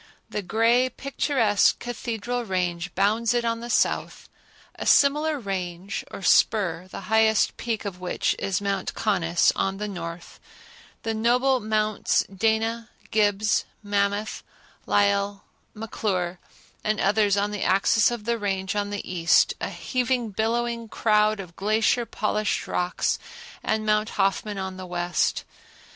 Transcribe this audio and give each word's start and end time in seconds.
The 0.31 0.41
gray, 0.41 0.89
picturesque 0.89 1.77
Cathedral 1.77 2.43
Range 2.43 2.91
bounds 2.95 3.35
it 3.35 3.45
on 3.45 3.59
the 3.59 3.69
south; 3.69 4.27
a 4.73 4.87
similar 4.87 5.37
range 5.39 6.03
or 6.09 6.23
spur, 6.23 6.87
the 6.87 7.01
highest 7.01 7.55
peak 7.55 7.85
of 7.85 7.99
which 7.99 8.35
is 8.39 8.59
Mount 8.61 8.95
Conness, 8.95 9.51
on 9.55 9.77
the 9.77 9.87
north; 9.87 10.39
the 11.03 11.13
noble 11.13 11.59
Mounts 11.59 12.23
Dana, 12.35 12.89
Gibbs, 13.11 13.65
Mammoth, 13.83 14.41
Lyell, 14.87 15.43
McClure 15.75 16.39
and 16.83 16.99
others 16.99 17.37
on 17.37 17.51
the 17.51 17.61
axis 17.61 18.09
of 18.09 18.23
the 18.23 18.39
Range 18.39 18.75
on 18.75 18.89
the 18.89 19.07
east; 19.07 19.53
a 19.61 19.69
heaving, 19.69 20.31
billowing 20.31 20.87
crowd 20.87 21.39
of 21.39 21.55
glacier 21.55 22.07
polished 22.07 22.65
rocks 22.67 23.19
and 23.61 23.85
Mount 23.85 24.09
Hoffman 24.09 24.57
on 24.57 24.77
the 24.77 24.87
west. 24.87 25.43